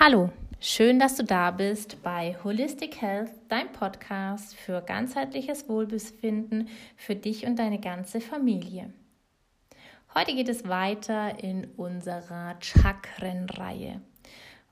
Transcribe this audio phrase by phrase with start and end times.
[0.00, 7.16] Hallo, schön, dass du da bist bei Holistic Health, dein Podcast für ganzheitliches Wohlbefinden für
[7.16, 8.92] dich und deine ganze Familie.
[10.14, 14.00] Heute geht es weiter in unserer Chakrenreihe.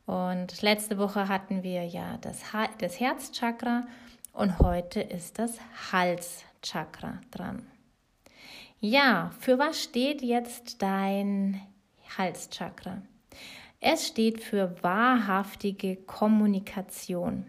[0.06, 2.44] Und letzte Woche hatten wir ja das,
[2.78, 3.88] das Herzchakra
[4.32, 5.58] und heute ist das
[5.90, 7.66] Halschakra dran.
[8.78, 11.60] Ja, für was steht jetzt dein
[12.16, 13.02] Halschakra?
[13.88, 17.46] Es steht für wahrhaftige Kommunikation.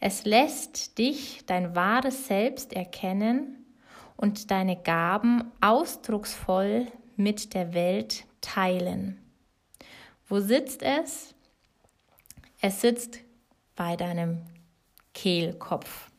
[0.00, 3.66] Es lässt dich dein wahres Selbst erkennen
[4.16, 9.18] und deine Gaben ausdrucksvoll mit der Welt teilen.
[10.26, 11.34] Wo sitzt es?
[12.62, 13.18] Es sitzt
[13.76, 14.40] bei deinem
[15.12, 16.10] Kehlkopf.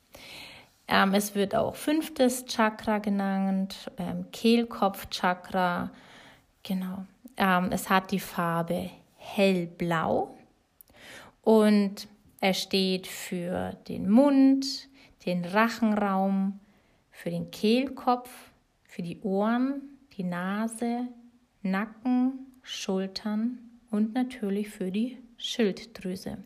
[0.87, 5.89] Ähm, es wird auch fünftes Chakra genannt, ähm, Kehlkopfchakra.
[6.61, 7.05] Genau.
[7.37, 8.91] Ähm, es hat die Farbe
[9.35, 10.35] hellblau
[11.41, 12.07] und
[12.41, 14.89] er steht für den Mund,
[15.25, 16.59] den Rachenraum,
[17.11, 18.29] für den Kehlkopf,
[18.83, 19.81] für die Ohren,
[20.17, 21.07] die Nase,
[21.61, 23.59] Nacken, Schultern
[23.91, 26.37] und natürlich für die Schilddrüse.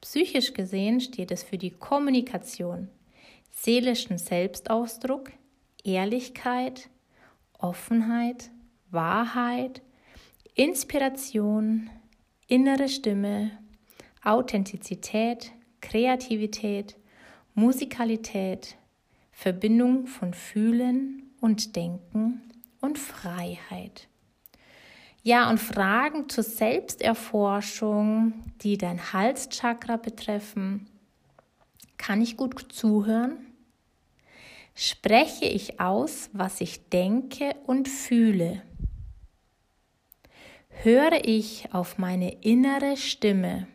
[0.00, 2.88] Psychisch gesehen steht es für die Kommunikation,
[3.50, 5.30] seelischen Selbstausdruck,
[5.84, 6.88] Ehrlichkeit,
[7.58, 8.50] Offenheit,
[8.90, 9.82] Wahrheit,
[10.54, 11.88] Inspiration,
[12.48, 13.52] innere Stimme,
[14.24, 16.96] Authentizität, Kreativität,
[17.54, 18.76] Musikalität,
[19.30, 22.42] Verbindung von Fühlen und Denken
[22.80, 24.08] und Freiheit.
[25.22, 30.88] Ja, und Fragen zur Selbsterforschung, die dein Halschakra betreffen,
[31.96, 33.46] kann ich gut zuhören?
[34.74, 38.62] Spreche ich aus, was ich denke und fühle?
[40.70, 43.66] Höre ich auf meine innere Stimme?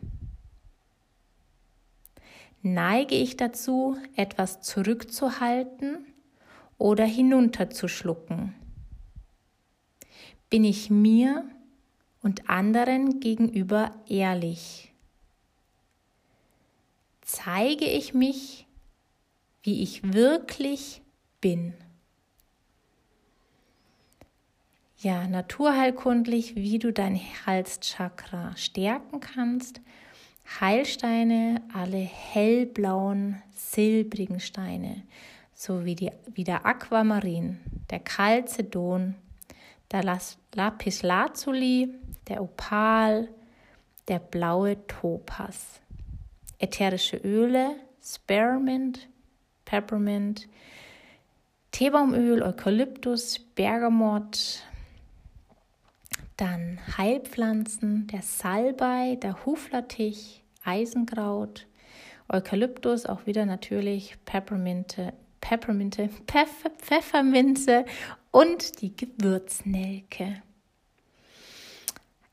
[2.62, 6.04] Neige ich dazu, etwas zurückzuhalten
[6.78, 8.54] oder hinunterzuschlucken?
[10.50, 11.44] Bin ich mir
[12.22, 14.92] und anderen gegenüber ehrlich?
[17.22, 18.66] Zeige ich mich,
[19.62, 21.02] wie ich wirklich
[21.40, 21.74] bin?
[24.98, 29.80] Ja, naturheilkundlich, wie du dein Halschakra stärken kannst.
[30.60, 35.02] Heilsteine, alle hellblauen, silbrigen Steine,
[35.54, 37.58] so wie, die, wie der Aquamarin,
[37.90, 39.14] der Calcedon,
[39.90, 40.18] der
[40.54, 41.90] Lapislazuli,
[42.28, 43.28] der Opal,
[44.08, 45.80] der blaue Topas.
[46.58, 49.08] Ätherische Öle, Spearmint,
[49.64, 50.48] Peppermint,
[51.72, 54.62] Teebaumöl, Eukalyptus, Bergamott,
[56.36, 61.66] dann Heilpflanzen, der Salbei, der Huflattich, Eisenkraut,
[62.28, 67.84] Eukalyptus, auch wieder natürlich Pepperminte, Pepperminte, Pfeffer, Pfefferminze
[68.30, 70.42] und die Gewürznelke.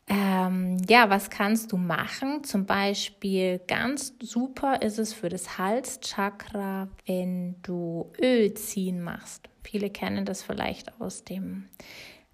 [0.07, 2.43] Ähm, ja, was kannst du machen?
[2.43, 9.47] Zum Beispiel ganz super ist es für das Halschakra, wenn du Öl ziehen machst.
[9.63, 11.69] Viele kennen das vielleicht aus dem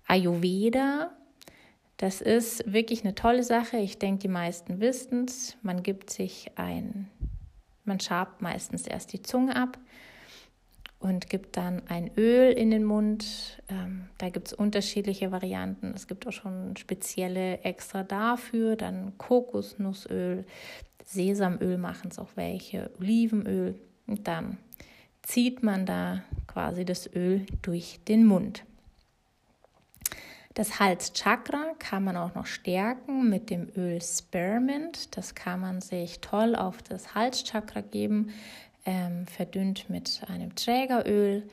[0.07, 1.11] Ayurveda.
[1.99, 3.75] Das ist wirklich eine tolle Sache.
[3.75, 5.57] Ich denke, die meisten wissen es.
[5.63, 7.09] Man gibt sich ein,
[7.83, 9.77] man schabt meistens erst die Zunge ab
[10.99, 13.61] und gibt dann ein Öl in den Mund.
[13.67, 15.91] Ähm, da gibt es unterschiedliche Varianten.
[15.93, 18.77] Es gibt auch schon spezielle extra dafür.
[18.77, 20.45] Dann Kokosnussöl,
[21.03, 23.75] Sesamöl machen es auch welche, Olivenöl.
[24.07, 24.57] Und dann
[25.21, 28.63] zieht man da quasi das Öl durch den Mund.
[30.59, 35.15] Das Halschakra kann man auch noch stärken mit dem Öl Spearmint.
[35.15, 38.31] Das kann man sich toll auf das Halschakra geben,
[38.85, 41.49] ähm, verdünnt mit einem Trägeröl.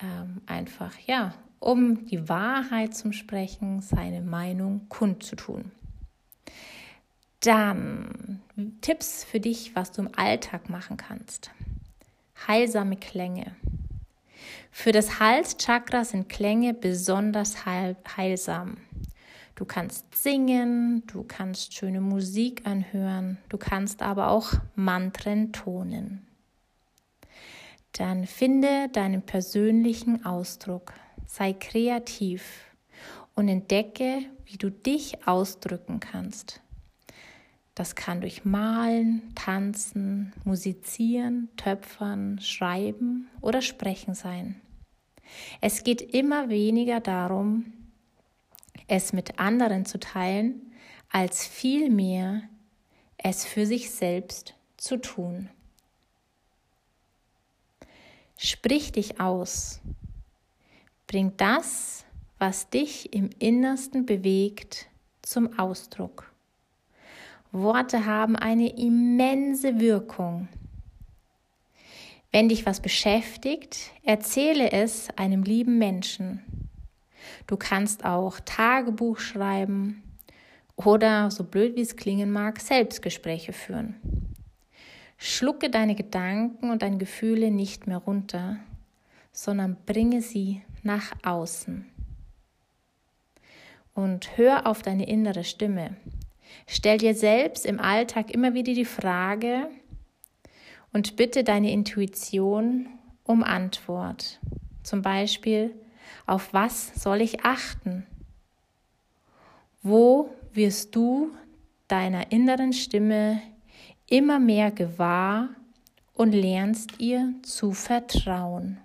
[0.00, 5.70] Ähm, einfach, ja, um die Wahrheit zum Sprechen, seine Meinung kundzutun.
[7.38, 8.42] Dann
[8.80, 11.52] Tipps für dich, was du im Alltag machen kannst.
[12.48, 13.54] Heilsame Klänge.
[14.70, 18.78] Für das Halschakra sind Klänge besonders heil heilsam.
[19.54, 26.26] Du kannst singen, du kannst schöne Musik anhören, du kannst aber auch Mantren tonen.
[27.92, 30.94] Dann finde deinen persönlichen Ausdruck,
[31.26, 32.70] sei kreativ
[33.34, 36.62] und entdecke, wie du dich ausdrücken kannst.
[37.80, 44.60] Das kann durch Malen, Tanzen, Musizieren, Töpfern, Schreiben oder Sprechen sein.
[45.62, 47.72] Es geht immer weniger darum,
[48.86, 50.74] es mit anderen zu teilen,
[51.08, 52.42] als vielmehr
[53.16, 55.48] es für sich selbst zu tun.
[58.36, 59.80] Sprich dich aus.
[61.06, 62.04] Bring das,
[62.38, 64.86] was dich im Innersten bewegt,
[65.22, 66.29] zum Ausdruck.
[67.52, 70.48] Worte haben eine immense Wirkung.
[72.30, 76.68] Wenn dich was beschäftigt, erzähle es einem lieben Menschen.
[77.46, 80.02] Du kannst auch Tagebuch schreiben
[80.76, 83.96] oder, so blöd wie es klingen mag, Selbstgespräche führen.
[85.18, 88.56] Schlucke deine Gedanken und deine Gefühle nicht mehr runter,
[89.32, 91.84] sondern bringe sie nach außen.
[93.92, 95.96] Und hör auf deine innere Stimme.
[96.66, 99.68] Stell dir selbst im Alltag immer wieder die Frage
[100.92, 102.88] und bitte deine Intuition
[103.24, 104.40] um Antwort.
[104.82, 105.74] Zum Beispiel,
[106.26, 108.06] auf was soll ich achten?
[109.82, 111.30] Wo wirst du
[111.88, 113.40] deiner inneren Stimme
[114.10, 115.48] immer mehr gewahr
[116.14, 118.78] und lernst ihr zu vertrauen.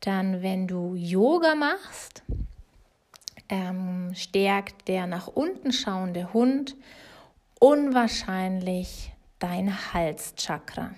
[0.00, 2.22] Dann, wenn du Yoga machst,
[3.48, 6.76] ähm, stärkt der nach unten schauende Hund
[7.60, 10.92] unwahrscheinlich dein Halschakra.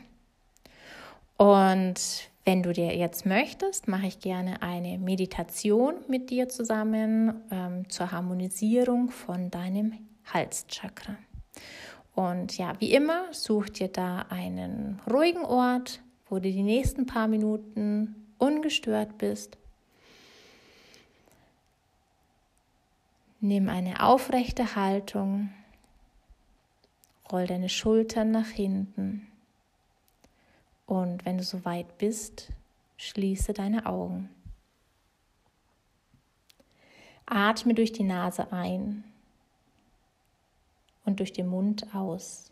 [1.37, 7.88] Und wenn du dir jetzt möchtest, mache ich gerne eine Meditation mit dir zusammen ähm,
[7.88, 9.93] zur Harmonisierung von deinem
[10.32, 11.17] Halschakra.
[12.14, 17.29] Und ja, wie immer, such dir da einen ruhigen Ort, wo du die nächsten paar
[17.29, 19.58] Minuten ungestört bist.
[23.43, 25.51] Nimm eine aufrechte Haltung,
[27.33, 29.27] roll deine Schultern nach hinten
[30.85, 32.49] und wenn du soweit bist,
[32.99, 34.29] schließe deine Augen.
[37.25, 39.05] Atme durch die Nase ein
[41.07, 42.51] und durch den Mund aus.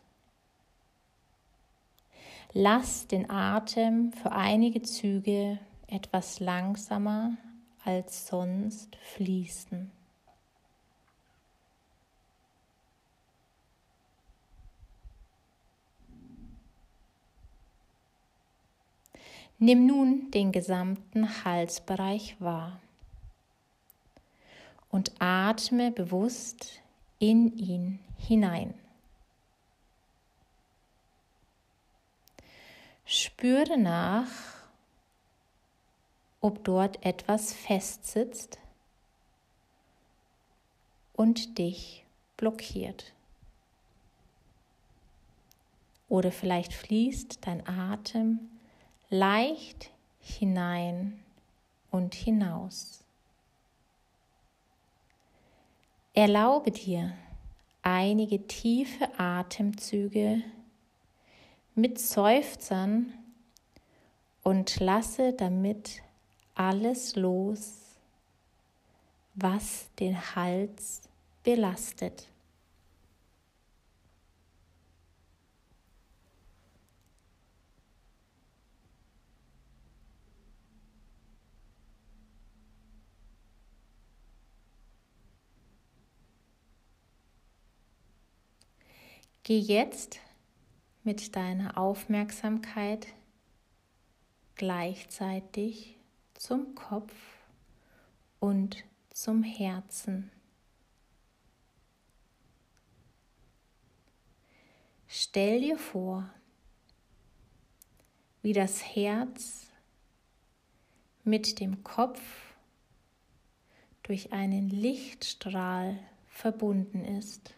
[2.55, 5.59] Lass den Atem für einige Züge
[5.89, 7.37] etwas langsamer
[7.85, 9.98] als sonst fließen.
[19.61, 22.81] Nimm nun den gesamten Halsbereich wahr
[24.89, 26.81] und atme bewusst
[27.19, 28.73] in ihn hinein.
[33.05, 34.31] Spüre nach,
[36.41, 38.59] ob dort etwas festsitzt
[41.15, 42.05] und dich
[42.37, 43.13] blockiert.
[46.09, 48.39] Oder vielleicht fließt dein Atem
[49.11, 49.91] leicht
[50.21, 51.23] hinein
[51.91, 53.05] und hinaus.
[56.13, 57.13] Erlaube dir
[57.83, 60.43] einige tiefe Atemzüge
[61.75, 63.13] mit Seufzern
[64.43, 66.03] und lasse damit
[66.55, 67.97] alles los,
[69.35, 71.03] was den Hals
[71.45, 72.27] belastet.
[89.49, 90.21] Geh jetzt
[91.05, 93.07] mit deiner Aufmerksamkeit
[94.57, 95.97] gleichzeitig
[96.35, 97.15] zum Kopf
[98.41, 100.31] und zum Herzen.
[105.07, 106.29] Stell dir vor,
[108.43, 109.69] wie das Herz
[111.25, 112.21] mit dem Kopf
[114.03, 117.55] durch einen Lichtstrahl verbunden ist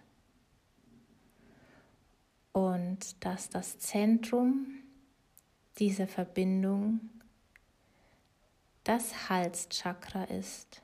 [3.01, 4.67] und dass das Zentrum
[5.79, 7.01] dieser Verbindung
[8.85, 10.83] das Halschakra ist.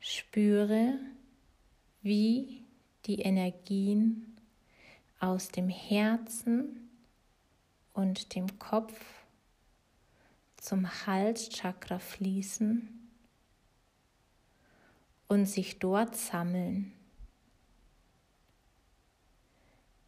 [0.00, 0.98] Spüre,
[2.02, 2.64] wie
[3.04, 4.36] die Energien
[5.20, 6.90] aus dem Herzen
[7.92, 9.00] und dem Kopf
[10.56, 13.08] zum Halschakra fließen
[15.28, 16.92] und sich dort sammeln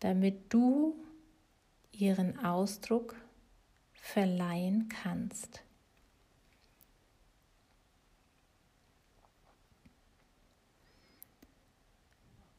[0.01, 0.95] damit du
[1.93, 3.17] ihren Ausdruck
[3.93, 5.63] verleihen kannst.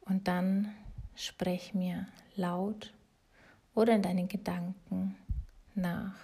[0.02, 0.74] Und dann
[1.16, 2.94] sprech mir laut
[3.76, 5.16] oder in deinen Gedanken
[5.76, 6.16] nach.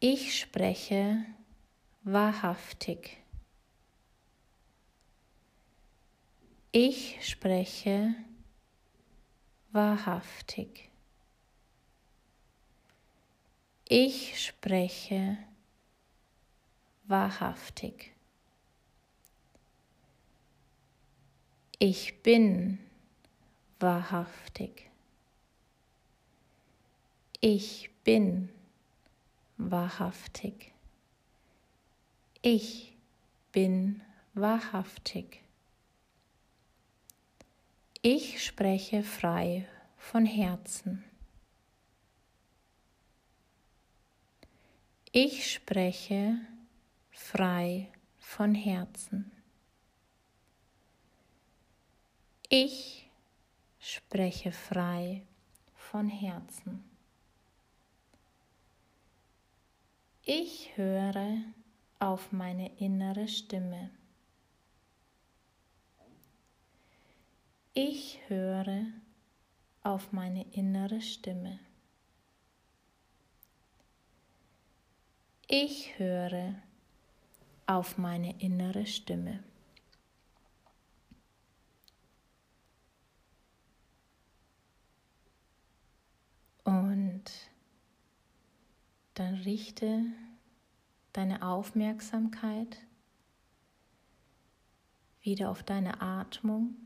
[0.00, 1.24] Ich spreche
[2.02, 3.23] wahrhaftig.
[6.76, 8.16] Ich spreche
[9.70, 10.90] wahrhaftig.
[13.88, 15.38] Ich spreche
[17.04, 18.12] wahrhaftig.
[21.78, 22.80] Ich bin
[23.78, 24.90] wahrhaftig.
[27.40, 28.48] Ich bin
[29.58, 30.72] wahrhaftig.
[32.42, 32.96] Ich
[33.52, 34.02] bin
[34.32, 35.43] wahrhaftig.
[38.06, 41.02] Ich spreche frei von Herzen.
[45.10, 46.36] Ich spreche
[47.10, 49.32] frei von Herzen.
[52.50, 53.08] Ich
[53.80, 55.22] spreche frei
[55.74, 56.84] von Herzen.
[60.24, 61.38] Ich höre
[61.98, 63.88] auf meine innere Stimme.
[67.76, 68.86] Ich höre
[69.82, 71.58] auf meine innere Stimme.
[75.48, 76.54] Ich höre
[77.66, 79.42] auf meine innere Stimme.
[86.62, 87.24] Und
[89.14, 90.04] dann richte
[91.12, 92.78] deine Aufmerksamkeit
[95.22, 96.76] wieder auf deine Atmung.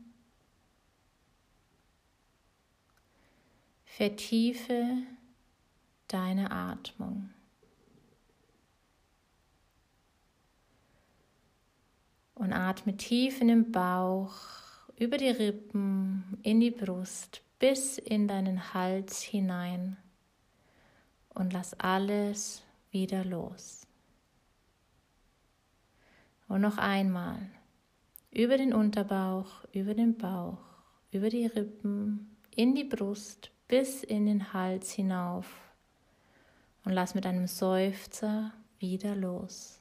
[3.99, 4.95] Vertiefe
[6.07, 7.31] deine Atmung.
[12.33, 14.31] Und atme tief in den Bauch,
[14.95, 19.97] über die Rippen, in die Brust, bis in deinen Hals hinein.
[21.33, 23.85] Und lass alles wieder los.
[26.47, 27.49] Und noch einmal
[28.31, 30.63] über den Unterbauch, über den Bauch,
[31.11, 35.45] über die Rippen, in die Brust, bis in den Hals hinauf.
[36.83, 39.79] Und lass mit einem Seufzer wieder los.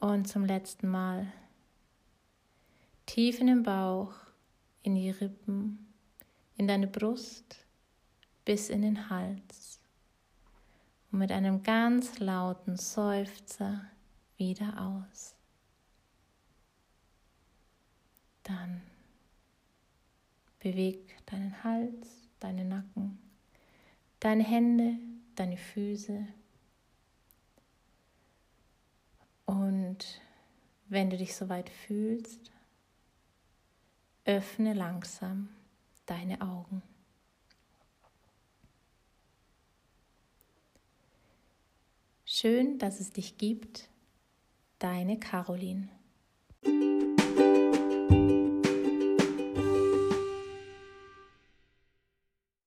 [0.00, 1.32] Und zum letzten Mal
[3.04, 4.14] tief in den Bauch,
[4.82, 5.92] in die Rippen,
[6.56, 7.64] in deine Brust
[8.44, 9.80] bis in den Hals.
[11.12, 13.84] Und mit einem ganz lauten Seufzer
[14.38, 15.34] wieder aus.
[18.44, 18.80] Dann
[20.66, 23.18] beweg deinen Hals, deinen Nacken,
[24.18, 24.98] deine Hände,
[25.36, 26.26] deine Füße
[29.46, 30.20] Und
[30.88, 32.50] wenn du dich soweit fühlst,
[34.24, 35.48] öffne langsam
[36.04, 36.82] deine Augen.
[42.24, 43.88] Schön, dass es dich gibt,
[44.80, 45.88] deine Caroline.